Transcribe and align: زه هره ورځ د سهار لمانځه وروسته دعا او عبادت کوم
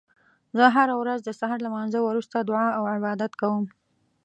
زه 0.57 0.65
هره 0.75 0.95
ورځ 1.01 1.19
د 1.23 1.29
سهار 1.39 1.59
لمانځه 1.65 1.99
وروسته 2.03 2.37
دعا 2.49 2.67
او 2.77 2.83
عبادت 2.95 3.31
کوم 3.41 3.65